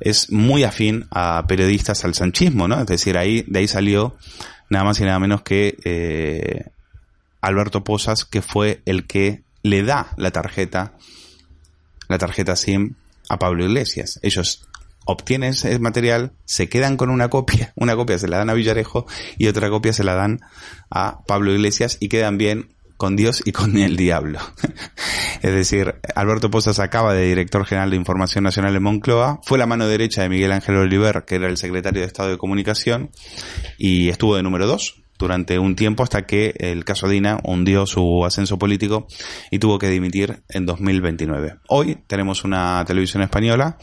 es 0.00 0.32
muy 0.32 0.64
afín 0.64 1.04
a 1.10 1.44
periodistas 1.46 2.06
al 2.06 2.14
sanchismo, 2.14 2.66
¿no? 2.66 2.80
Es 2.80 2.86
decir, 2.86 3.18
ahí, 3.18 3.44
de 3.46 3.58
ahí 3.58 3.68
salió 3.68 4.16
nada 4.70 4.86
más 4.86 4.98
y 5.00 5.04
nada 5.04 5.18
menos 5.18 5.42
que 5.42 5.76
eh, 5.84 6.70
Alberto 7.42 7.84
Posas, 7.84 8.24
que 8.24 8.40
fue 8.40 8.80
el 8.86 9.06
que 9.06 9.42
le 9.62 9.82
da 9.82 10.14
la 10.16 10.30
tarjeta, 10.30 10.94
la 12.08 12.16
tarjeta 12.16 12.56
SIM 12.56 12.94
a 13.28 13.38
Pablo 13.38 13.66
Iglesias. 13.66 14.18
Ellos 14.22 14.66
obtienen 15.04 15.50
ese 15.50 15.78
material, 15.78 16.32
se 16.44 16.68
quedan 16.68 16.96
con 16.96 17.10
una 17.10 17.28
copia, 17.28 17.72
una 17.76 17.96
copia 17.96 18.18
se 18.18 18.28
la 18.28 18.38
dan 18.38 18.50
a 18.50 18.54
Villarejo 18.54 19.06
y 19.38 19.48
otra 19.48 19.70
copia 19.70 19.92
se 19.92 20.04
la 20.04 20.14
dan 20.14 20.40
a 20.90 21.22
Pablo 21.26 21.52
Iglesias 21.52 21.96
y 22.00 22.08
quedan 22.08 22.38
bien 22.38 22.74
con 22.96 23.16
Dios 23.16 23.42
y 23.46 23.52
con 23.52 23.78
el 23.78 23.96
diablo. 23.96 24.40
es 25.42 25.52
decir, 25.52 25.94
Alberto 26.14 26.50
Pozas 26.50 26.78
acaba 26.80 27.14
de 27.14 27.26
director 27.26 27.64
general 27.64 27.90
de 27.90 27.96
Información 27.96 28.44
Nacional 28.44 28.76
en 28.76 28.82
Moncloa, 28.82 29.40
fue 29.44 29.56
la 29.56 29.66
mano 29.66 29.88
derecha 29.88 30.22
de 30.22 30.28
Miguel 30.28 30.52
Ángel 30.52 30.76
Oliver, 30.76 31.24
que 31.26 31.36
era 31.36 31.48
el 31.48 31.56
secretario 31.56 32.02
de 32.02 32.06
Estado 32.06 32.28
de 32.28 32.36
Comunicación, 32.38 33.10
y 33.78 34.10
estuvo 34.10 34.36
de 34.36 34.42
número 34.42 34.66
dos 34.66 35.02
durante 35.20 35.58
un 35.58 35.76
tiempo 35.76 36.02
hasta 36.02 36.26
que 36.26 36.54
el 36.58 36.84
caso 36.84 37.06
Dina 37.06 37.38
hundió 37.44 37.86
su 37.86 38.24
ascenso 38.24 38.58
político 38.58 39.06
y 39.50 39.58
tuvo 39.58 39.78
que 39.78 39.88
dimitir 39.88 40.42
en 40.48 40.64
2029. 40.64 41.58
Hoy 41.68 41.98
tenemos 42.06 42.42
una 42.42 42.82
televisión 42.86 43.22
española 43.22 43.76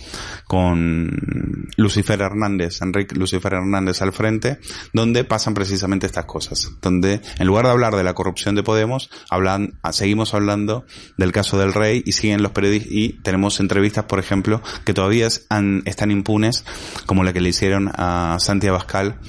con 0.48 1.67
Lucifer 1.77 2.20
Hernández, 2.20 2.82
Enrique 2.82 3.15
Lucifer 3.15 3.53
Hernández 3.53 4.01
al 4.01 4.13
frente, 4.13 4.58
donde 4.94 5.24
pasan 5.24 5.53
precisamente 5.53 6.08
estas 6.08 6.25
cosas, 6.25 6.72
donde 6.82 7.22
en 7.38 7.48
lugar 7.48 7.65
de 7.65 7.72
hablar 7.72 7.96
de 7.96 8.03
la 8.03 8.15
corrupción 8.15 8.56
de 8.56 8.63
Podemos, 8.63 9.12
hablan, 9.29 9.79
seguimos 9.91 10.34
hablando 10.34 10.86
del 11.17 11.32
caso 11.32 11.60
del 11.60 11.74
rey 11.74 12.01
y 12.03 12.13
siguen 12.13 12.41
los 12.41 12.51
periodistas 12.51 12.91
y 12.91 13.13
tenemos 13.22 13.60
entrevistas, 13.60 14.06
por 14.06 14.17
ejemplo, 14.17 14.63
que 14.86 14.96
todavía 14.96 15.27
están 15.27 16.12
impunes, 16.12 16.65
como 17.06 17.24
la 17.24 17.32
que 17.32 17.41
le 17.41 17.50
hicieron 17.50 17.91
a 17.94 18.38
Santiago 18.39 18.75
Abascal 18.75 19.20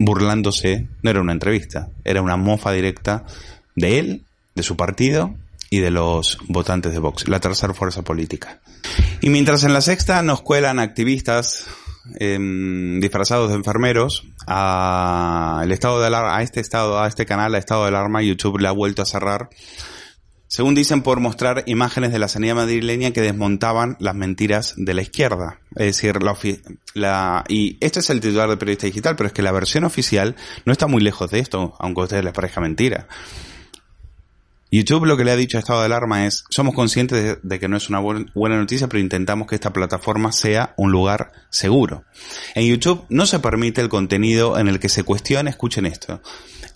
burlándose, 0.00 0.88
no 1.02 1.10
era 1.10 1.20
una 1.20 1.32
entrevista, 1.32 1.90
era 2.04 2.22
una 2.22 2.36
mofa 2.36 2.72
directa 2.72 3.24
de 3.76 3.98
él, 3.98 4.24
de 4.54 4.62
su 4.62 4.76
partido 4.76 5.34
y 5.68 5.78
de 5.78 5.90
los 5.90 6.38
votantes 6.48 6.92
de 6.92 6.98
Vox, 6.98 7.28
la 7.28 7.38
tercera 7.38 7.74
fuerza 7.74 8.02
política. 8.02 8.58
Y 9.20 9.28
mientras 9.28 9.62
en 9.62 9.74
la 9.74 9.82
sexta 9.82 10.22
nos 10.22 10.40
cuelan 10.40 10.78
activistas 10.78 11.66
em, 12.18 12.98
disfrazados 12.98 13.50
de 13.50 13.56
enfermeros 13.56 14.26
a 14.46 15.60
el 15.62 15.70
estado 15.70 16.00
de 16.00 16.06
alarma, 16.06 16.38
a 16.38 16.42
este 16.42 16.60
estado, 16.60 16.98
a 16.98 17.06
este 17.06 17.26
canal, 17.26 17.54
a 17.54 17.58
estado 17.58 17.82
de 17.82 17.88
alarma, 17.88 18.22
YouTube 18.22 18.58
le 18.58 18.68
ha 18.68 18.72
vuelto 18.72 19.02
a 19.02 19.06
cerrar 19.06 19.50
según 20.50 20.74
dicen, 20.74 21.02
por 21.02 21.20
mostrar 21.20 21.62
imágenes 21.66 22.10
de 22.10 22.18
la 22.18 22.26
sanidad 22.26 22.56
madrileña 22.56 23.12
que 23.12 23.20
desmontaban 23.20 23.96
las 24.00 24.16
mentiras 24.16 24.74
de 24.76 24.94
la 24.94 25.02
izquierda. 25.02 25.60
Es 25.76 25.86
decir, 25.86 26.20
la, 26.24 26.36
la, 26.94 27.44
y 27.46 27.78
este 27.78 28.00
es 28.00 28.10
el 28.10 28.18
titular 28.18 28.50
de 28.50 28.56
Periodista 28.56 28.88
Digital, 28.88 29.14
pero 29.14 29.28
es 29.28 29.32
que 29.32 29.42
la 29.42 29.52
versión 29.52 29.84
oficial 29.84 30.34
no 30.64 30.72
está 30.72 30.88
muy 30.88 31.02
lejos 31.02 31.30
de 31.30 31.38
esto, 31.38 31.76
aunque 31.78 32.00
a 32.00 32.04
ustedes 32.04 32.24
les 32.24 32.32
parezca 32.32 32.60
mentira. 32.60 33.06
YouTube 34.70 35.06
lo 35.06 35.16
que 35.16 35.24
le 35.24 35.32
ha 35.32 35.36
dicho 35.36 35.56
a 35.56 35.60
estado 35.60 35.80
de 35.80 35.86
alarma 35.86 36.26
es, 36.26 36.44
somos 36.48 36.74
conscientes 36.74 37.38
de, 37.42 37.58
que 37.58 37.68
no 37.68 37.76
es 37.76 37.88
una 37.88 37.98
buena 37.98 38.56
noticia, 38.56 38.88
pero 38.88 39.00
intentamos 39.00 39.48
que 39.48 39.56
esta 39.56 39.72
plataforma 39.72 40.30
sea 40.30 40.74
un 40.76 40.92
lugar 40.92 41.32
seguro. 41.48 42.04
En 42.54 42.66
YouTube 42.66 43.04
no 43.08 43.26
se 43.26 43.40
permite 43.40 43.80
el 43.80 43.88
contenido 43.88 44.58
en 44.58 44.68
el 44.68 44.78
que 44.78 44.88
se 44.88 45.02
cuestione, 45.02 45.50
escuchen 45.50 45.86
esto, 45.86 46.22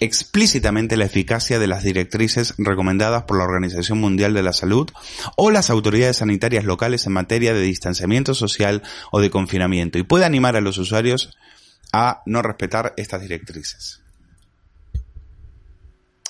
explícitamente 0.01 0.97
la 0.97 1.05
eficacia 1.05 1.61
de 1.61 1.69
las 1.69 1.85
directrices 1.85 2.55
recomendadas 2.59 3.23
por 3.25 3.39
la 3.39 3.45
Organización 3.45 4.01
Mundial 4.01 4.35
de 4.35 4.43
la 4.43 4.53
Salud 4.53 4.91
o 5.37 5.53
las 5.53 5.71
autoridades 5.71 6.17
sanitarias 6.17 6.65
locales 6.65 7.07
en 7.07 7.13
materia 7.13 7.55
de 7.55 7.61
distanciamiento 7.61 8.35
social 8.35 8.83
o 9.13 9.21
de 9.21 9.31
confinamiento 9.31 9.99
y 9.99 10.03
puede 10.03 10.25
animar 10.25 10.57
a 10.57 10.61
los 10.61 10.79
usuarios 10.79 11.37
a 11.93 12.23
no 12.27 12.43
respetar 12.43 12.93
estas 12.97 13.21
directrices. 13.21 14.04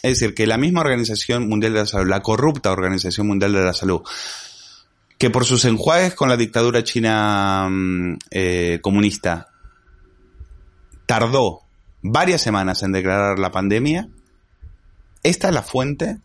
Es 0.05 0.21
decir, 0.21 0.35
que 0.35 0.47
la 0.47 0.59
misma 0.59 0.83
Organización 0.83 1.49
Mundial 1.49 1.73
de 1.73 1.79
la 1.79 1.87
Salud, 1.87 2.11
la 2.11 2.21
corrupta 2.21 2.71
Organización 2.73 3.27
Mundial 3.27 3.55
de 3.55 3.65
la 3.65 3.73
Salud, 3.73 4.03
que 5.17 5.31
por 5.31 5.47
sus 5.47 5.65
enjuagues 5.65 6.15
con 6.15 6.29
la 6.29 6.37
dictadura 6.37 6.85
china 6.85 7.67
mm, 7.71 8.19
eh, 8.31 8.81
comunista 8.83 9.49
tardó 11.07 11.61
varias 12.03 12.43
semanas 12.43 12.83
en 12.83 12.93
declarar 12.93 13.39
la 13.39 13.51
pandemia, 13.51 14.11
esta 15.23 15.49
es 15.49 15.55
la 15.55 15.63
fuente, 15.63 16.19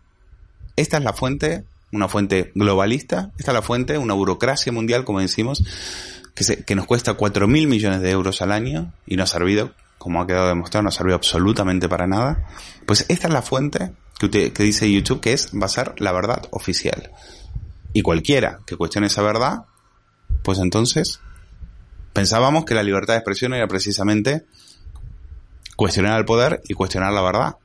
esta 0.76 0.98
es 0.98 1.04
la 1.06 1.14
fuente, 1.14 1.64
una 1.94 2.10
fuente 2.10 2.52
globalista, 2.56 3.32
esta 3.38 3.52
es 3.52 3.56
la 3.56 3.62
fuente, 3.62 3.98
una 3.98 4.14
burocracia 4.14 4.74
mundial, 4.74 5.06
como 5.06 5.22
decimos, 5.22 5.64
que, 6.36 6.66
que 6.66 6.76
nos 6.76 6.86
cuesta 6.86 7.14
4 7.14 7.48
mil 7.48 7.68
millones 7.68 8.02
de 8.02 8.12
euros 8.12 8.42
al 8.42 8.52
año 8.52 8.92
y 9.08 9.16
no 9.16 9.24
ha 9.24 9.28
servido 9.28 9.74
como 10.00 10.22
ha 10.22 10.26
quedado 10.26 10.48
demostrado, 10.48 10.84
no 10.84 10.92
sirvió 10.92 11.14
absolutamente 11.14 11.88
para 11.88 12.08
nada. 12.08 12.48
Pues 12.88 13.06
esta 13.10 13.28
es 13.28 13.34
la 13.34 13.44
fuente 13.44 13.92
que, 14.18 14.50
dice 14.50 14.92
YouTube 14.92 15.20
que 15.20 15.34
es, 15.34 15.52
va 15.54 15.66
a 15.66 15.70
ser 15.70 15.94
la 16.00 16.12
verdad 16.12 16.42
oficial. 16.50 17.12
Y 17.94 18.02
cualquiera 18.02 18.62
que 18.66 18.78
cuestione 18.78 19.08
esa 19.08 19.22
verdad, 19.22 19.66
pues 20.42 20.58
entonces 20.60 21.20
pensábamos 22.14 22.66
que 22.66 22.74
la 22.74 22.82
libertad 22.82 23.14
de 23.14 23.20
expresión 23.20 23.54
era 23.54 23.68
precisamente 23.68 24.46
cuestionar 25.76 26.14
al 26.14 26.26
poder 26.26 26.62
y 26.68 26.74
cuestionar 26.74 27.14
la 27.14 27.22
verdad, 27.22 27.58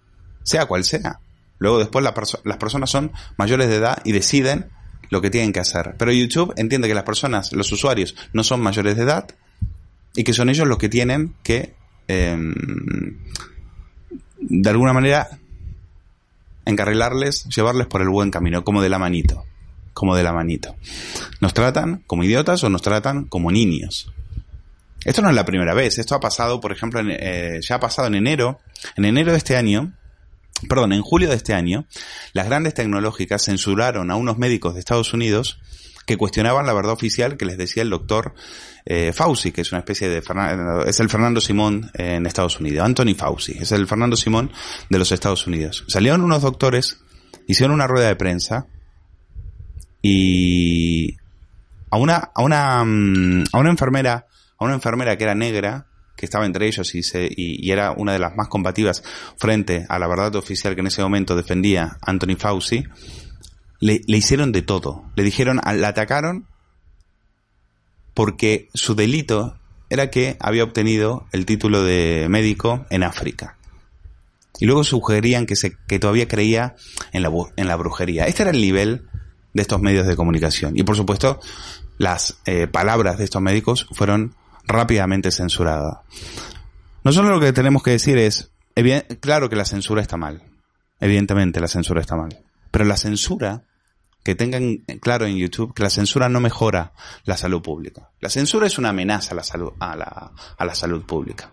sea 0.43 0.67
cual 0.67 0.85
sea. 0.85 1.21
Luego 1.59 1.79
después 1.79 2.05
las 2.05 2.57
personas 2.59 2.91
son 2.91 3.13
mayores 3.37 3.69
de 3.69 3.77
edad 3.77 3.99
y 4.05 4.13
deciden 4.13 4.71
lo 5.09 5.21
que 5.23 5.31
tienen 5.31 5.53
que 5.53 5.61
hacer. 5.61 5.95
Pero 5.99 6.11
YouTube 6.11 6.53
entiende 6.57 6.89
que 6.89 6.95
las 6.95 7.05
personas, 7.05 7.53
los 7.53 7.71
usuarios, 7.71 8.17
no 8.33 8.43
son 8.43 8.61
mayores 8.61 8.97
de 8.97 9.05
edad 9.05 9.29
y 10.15 10.25
que 10.25 10.33
son 10.33 10.49
ellos 10.49 10.67
los 10.67 10.79
que 10.79 10.89
tienen 10.89 11.37
que 11.43 11.75
Em, 12.07 12.55
de 14.41 14.71
alguna 14.71 14.93
manera 14.93 15.29
encarrilarles, 16.67 17.45
llevarles 17.45 17.87
por 17.87 18.03
el 18.03 18.09
buen 18.09 18.31
camino, 18.31 18.65
como 18.65 18.83
de 18.83 18.89
la 18.89 18.99
manito, 18.99 19.45
como 19.93 20.17
de 20.17 20.23
la 20.23 20.33
manito. 20.33 20.77
Nos 21.41 21.55
tratan 21.55 22.03
como 22.07 22.25
idiotas 22.25 22.63
o 22.65 22.71
nos 22.71 22.83
tratan 22.83 23.25
como 23.25 23.51
niños. 23.51 24.13
Esto 25.05 25.21
no 25.21 25.29
es 25.29 25.35
la 25.35 25.45
primera 25.45 25.75
vez, 25.75 25.99
esto 25.99 26.15
ha 26.15 26.21
pasado, 26.21 26.61
por 26.61 26.73
ejemplo, 26.73 27.01
eh, 27.07 27.61
ya 27.61 27.77
ha 27.77 27.81
pasado 27.81 28.09
en 28.09 28.15
enero, 28.15 28.61
en 28.97 29.05
enero 29.05 29.33
de 29.33 29.39
este 29.39 29.57
año, 29.57 29.93
perdón, 30.67 30.95
en 30.95 31.03
julio 31.03 31.29
de 31.29 31.37
este 31.37 31.53
año, 31.53 31.87
las 32.33 32.47
grandes 32.47 32.73
tecnológicas 32.73 33.45
censuraron 33.45 34.11
a 34.11 34.17
unos 34.17 34.39
médicos 34.39 34.73
de 34.75 34.81
Estados 34.81 35.13
Unidos 35.13 35.61
que 36.07 36.17
cuestionaban 36.17 36.67
la 36.67 36.73
verdad 36.73 36.93
oficial 36.93 37.37
que 37.37 37.45
les 37.45 37.59
decía 37.59 37.83
el 37.83 37.91
doctor 37.91 38.35
eh, 38.85 39.13
Fauci, 39.13 39.53
que 39.53 39.63
es 39.63 39.73
una 39.73 39.79
especie 39.79 40.09
de 40.09 40.23
es 40.87 41.01
el 41.01 41.09
Fernando 41.09 41.41
Simón 41.41 41.91
en 41.95 42.27
Estados 42.27 42.61
Unidos, 42.61 42.85
Anthony 42.85 43.15
Fauci, 43.17 43.53
es 43.59 43.73
el 43.73 43.87
Fernando 43.87 44.17
Simón 44.17 44.51
de 44.89 44.99
los 44.99 45.13
Estados 45.13 45.47
Unidos. 45.47 45.85
Salieron 45.89 46.23
unos 46.23 46.43
doctores, 46.43 46.99
hicieron 47.47 47.75
una 47.75 47.87
rueda 47.87 48.09
de 48.09 48.17
prensa 48.17 48.67
y 50.03 51.17
a 51.91 51.97
una 51.97 52.31
a 52.35 52.43
una 52.43 52.85
mm, 52.85 53.45
a 53.53 53.59
una 53.59 53.71
enfermera, 53.71 54.27
a 54.59 54.65
una 54.65 54.75
enfermera 54.75 55.17
que 55.17 55.25
era 55.25 55.35
negra, 55.35 55.87
que 56.17 56.27
estaba 56.27 56.47
entre 56.47 56.67
ellos 56.67 56.95
y, 56.95 57.03
se, 57.03 57.29
y, 57.31 57.71
era 57.71 57.93
una 57.93 58.13
de 58.13 58.19
las 58.19 58.37
más 58.37 58.49
combativas 58.49 59.03
frente 59.37 59.87
a 59.89 59.99
la 59.99 60.07
verdad 60.07 60.37
oficial 60.37 60.75
que 60.75 60.81
en 60.81 60.87
ese 60.89 61.03
momento 61.03 61.35
defendía 61.35 61.99
Anthony 62.03 62.37
Fauci, 62.39 62.85
le, 63.85 64.17
hicieron 64.17 64.51
de 64.53 64.63
todo. 64.63 65.05
Le 65.15 65.23
dijeron, 65.23 65.61
la 65.63 65.89
atacaron 65.89 66.47
porque 68.15 68.69
su 68.73 68.95
delito 68.95 69.59
era 69.91 70.11
que 70.11 70.39
había 70.41 70.65
obtenido 70.65 71.27
el 71.33 71.45
título 71.45 71.83
de 71.83 72.27
médico 72.31 72.87
en 72.89 73.03
África. 73.03 73.59
Y 74.59 74.67
luego 74.67 74.85
sugerían 74.85 75.45
que, 75.45 75.57
se, 75.57 75.77
que 75.87 75.99
todavía 75.99 76.29
creía 76.29 76.77
en 77.13 77.23
la, 77.23 77.31
en 77.57 77.69
la 77.69 77.77
brujería. 77.77 78.27
Este 78.27 78.43
era 78.43 78.53
el 78.53 78.61
nivel 78.61 79.07
de 79.53 79.63
estos 79.63 79.83
medios 79.83 80.07
de 80.07 80.17
comunicación. 80.17 80.79
Y 80.79 80.83
por 80.85 80.97
supuesto, 80.97 81.41
las 81.99 82.39
eh, 82.47 82.67
palabras 82.67 83.19
de 83.19 83.25
estos 83.25 83.43
médicos 83.43 83.87
fueron 83.93 84.35
rápidamente 84.67 85.31
censuradas. 85.31 85.99
Nosotros 87.03 87.33
lo 87.33 87.41
que 87.41 87.53
tenemos 87.53 87.83
que 87.83 87.91
decir 87.91 88.17
es, 88.17 88.51
claro 89.21 89.51
que 89.51 89.57
la 89.57 89.67
censura 89.67 90.01
está 90.01 90.17
mal. 90.17 90.43
Evidentemente 91.01 91.61
la 91.61 91.69
censura 91.69 92.01
está 92.01 92.17
mal. 92.17 92.39
Pero 92.71 92.87
la 92.87 92.97
censura 92.97 93.65
que 94.25 94.35
tengan 94.35 94.79
claro 95.01 95.27
en 95.27 95.37
YouTube 95.37 95.75
que 95.75 95.83
la 95.83 95.91
censura 95.91 96.29
no 96.29 96.41
mejora 96.41 96.95
la 97.25 97.37
salud 97.37 97.63
pública. 97.63 98.11
La 98.21 98.31
censura 98.31 98.67
es 98.67 98.79
una 98.79 98.89
amenaza 98.89 99.33
a 99.33 99.35
la 99.35 99.45
salud, 99.45 99.73
a 99.79 99.95
la, 99.95 100.33
a 100.57 100.65
la 100.65 100.75
salud 100.75 101.05
pública. 101.05 101.53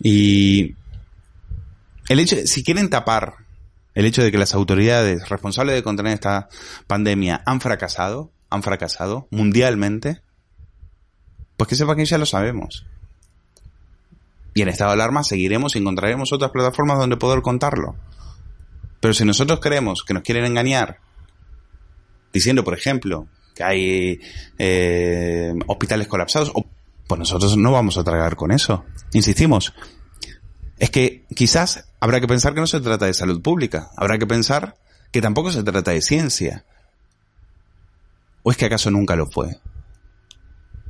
Y 0.00 0.74
el 2.08 2.18
hecho, 2.18 2.36
si 2.44 2.64
quieren 2.64 2.90
tapar 2.90 3.36
el 3.94 4.06
hecho 4.06 4.22
de 4.22 4.32
que 4.32 4.38
las 4.38 4.54
autoridades 4.54 5.28
responsables 5.28 5.76
de 5.76 5.84
contener 5.84 6.14
esta 6.14 6.48
pandemia 6.88 7.42
han 7.46 7.60
fracasado, 7.60 8.32
han 8.50 8.64
fracasado 8.64 9.28
mundialmente, 9.30 10.20
pues 11.56 11.68
que 11.68 11.76
sepa 11.76 11.94
que 11.94 12.04
ya 12.04 12.18
lo 12.18 12.26
sabemos. 12.26 12.86
Y 14.54 14.62
en 14.62 14.68
estado 14.68 14.90
de 14.90 14.94
alarma 14.94 15.22
seguiremos 15.22 15.76
y 15.76 15.78
encontraremos 15.78 16.32
otras 16.32 16.50
plataformas 16.50 16.98
donde 16.98 17.16
poder 17.16 17.40
contarlo. 17.40 17.94
Pero 19.02 19.14
si 19.14 19.24
nosotros 19.24 19.58
creemos 19.58 20.04
que 20.04 20.14
nos 20.14 20.22
quieren 20.22 20.44
engañar, 20.44 21.00
diciendo, 22.32 22.62
por 22.62 22.72
ejemplo, 22.72 23.26
que 23.52 23.64
hay 23.64 24.20
eh, 24.58 25.52
hospitales 25.66 26.06
colapsados, 26.06 26.52
pues 27.08 27.18
nosotros 27.18 27.56
no 27.56 27.72
vamos 27.72 27.98
a 27.98 28.04
tragar 28.04 28.36
con 28.36 28.52
eso. 28.52 28.84
Insistimos, 29.12 29.74
es 30.78 30.90
que 30.90 31.24
quizás 31.34 31.88
habrá 31.98 32.20
que 32.20 32.28
pensar 32.28 32.54
que 32.54 32.60
no 32.60 32.68
se 32.68 32.80
trata 32.80 33.06
de 33.06 33.14
salud 33.14 33.42
pública, 33.42 33.90
habrá 33.96 34.18
que 34.18 34.26
pensar 34.28 34.76
que 35.10 35.20
tampoco 35.20 35.50
se 35.50 35.64
trata 35.64 35.90
de 35.90 36.00
ciencia. 36.00 36.64
¿O 38.44 38.52
es 38.52 38.56
que 38.56 38.66
acaso 38.66 38.92
nunca 38.92 39.16
lo 39.16 39.26
fue? 39.26 39.58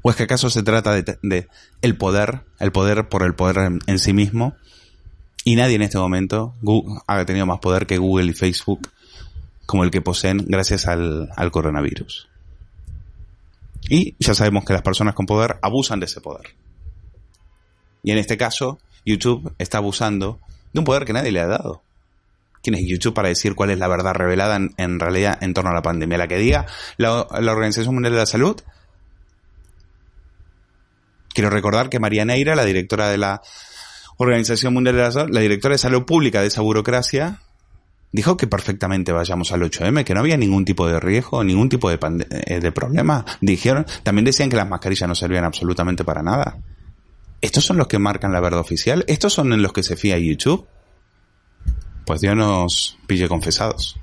¿O 0.02 0.11
es 0.11 0.16
que 0.16 0.25
acaso 0.25 0.50
se 0.50 0.62
trata 0.62 0.92
de, 0.92 1.49
el 1.81 1.97
poder, 1.97 2.42
el 2.59 2.73
poder 2.73 3.09
por 3.09 3.23
el 3.23 3.35
poder 3.35 3.73
en 3.87 3.99
sí 3.99 4.12
mismo 4.12 4.54
y 5.44 5.56
nadie 5.56 5.76
en 5.76 5.82
este 5.82 5.99
momento 5.99 6.54
ha 7.06 7.25
tenido 7.25 7.46
más 7.46 7.58
poder 7.58 7.87
que 7.87 7.99
Google 7.99 8.30
y 8.30 8.34
Facebook 8.34 8.88
como 9.66 9.84
el 9.84 9.90
que 9.90 10.00
poseen 10.00 10.44
gracias 10.46 10.87
al, 10.87 11.30
coronavirus. 11.50 12.28
Y 13.88 14.14
ya 14.18 14.34
sabemos 14.34 14.64
que 14.64 14.72
las 14.72 14.82
personas 14.82 15.14
con 15.14 15.26
poder 15.26 15.58
abusan 15.62 15.99
de 15.99 16.06
ese 16.06 16.20
poder. 16.20 16.54
Y 18.02 18.12
en 18.12 18.18
este 18.18 18.37
caso, 18.37 18.78
YouTube 19.04 19.52
está 19.58 19.78
abusando 19.78 20.38
de 20.72 20.78
un 20.78 20.84
poder 20.84 21.04
que 21.04 21.12
nadie 21.12 21.32
le 21.32 21.40
ha 21.40 21.46
dado. 21.46 21.82
¿Quién 22.62 22.75
es 22.75 22.87
YouTube 22.87 23.14
para 23.14 23.28
decir 23.28 23.56
cuál 23.56 23.70
es 23.70 23.78
la 23.78 23.88
verdad 23.88 24.14
revelada 24.14 24.61
en, 24.76 25.00
realidad 25.00 25.42
en 25.42 25.52
torno 25.52 25.70
a 25.70 25.75
la 25.75 25.82
pandemia? 25.82 26.18
La 26.18 26.28
que 26.28 26.38
diga 26.38 26.66
la, 26.96 27.26
la, 27.40 27.52
Organización 27.52 27.94
Mundial 27.94 28.12
de 28.12 28.20
la 28.20 28.26
Salud. 28.26 28.61
Quiero 31.34 31.50
recordar 31.50 31.88
que 31.88 31.99
María 31.99 32.25
Neira, 32.25 32.54
la 32.54 32.64
directora 32.64 33.08
de 33.08 33.18
la 33.18 33.42
Organización 34.16 34.75
Mundial 34.75 34.97
de 34.97 35.02
la 35.02 35.12
Salud, 35.12 35.35
la 35.35 35.40
directora 35.40 35.75
de 35.75 35.78
Salud 35.78 36.04
Pública 36.04 36.40
de 36.40 36.49
esa 36.49 36.61
burocracia, 36.61 37.40
dijo 38.12 38.37
que 38.37 38.47
perfectamente 38.47 39.12
vayamos 39.12 39.52
al 39.52 39.62
8M, 39.62 40.04
que 40.04 40.14
no 40.14 40.21
había 40.21 40.37
ningún 40.37 40.64
tipo 40.64 40.87
de 40.87 41.00
riesgo, 41.00 41.42
ningún 41.42 41.69
tipo 41.69 41.90
de, 41.90 41.99
eh, 42.31 42.61
de 42.61 42.73
problema. 42.73 43.25
Dijeron, 43.40 43.87
también 44.02 44.25
decían 44.25 44.50
que 44.50 44.57
las 44.57 44.69
mascarillas 44.69 45.09
no 45.09 45.14
servían 45.14 45.45
absolutamente 45.45 46.04
para 46.04 46.23
nada. 46.23 46.59
¿Estos 47.40 47.64
son 47.64 47.76
los 47.76 47.88
que 47.88 47.99
marcan 47.99 48.33
la 48.33 48.40
verdad 48.40 48.61
oficial? 48.61 49.04
¿Estos 49.09 49.33
son 49.33 49.52
en 49.52 49.62
los 49.62 49.73
que 49.73 49.83
se 49.83 49.97
fía 49.97 50.19
YouTube? 50.19 50.66
Pues 52.07 52.21
Dios 52.21 52.37
nos 52.37 52.99
pille 53.07 53.28
confesados. 53.28 53.99